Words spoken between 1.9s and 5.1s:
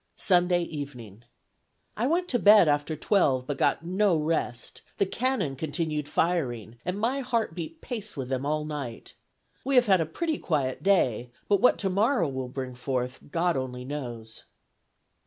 "I went to bed after twelve, but got no rest; the